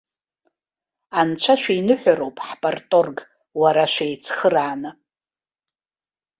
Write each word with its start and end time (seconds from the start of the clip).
Анцәа 1.19 1.53
шәиныҳәароуп, 1.61 2.37
ҳпарторг, 2.47 3.17
уара 3.61 3.83
шәеицхырааны! 3.93 4.89